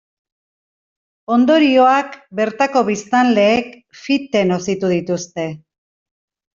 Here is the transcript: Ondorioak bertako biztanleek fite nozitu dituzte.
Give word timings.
Ondorioak 1.35 2.17
bertako 2.41 2.85
biztanleek 2.89 3.71
fite 4.03 4.45
nozitu 4.57 4.95
dituzte. 4.99 5.51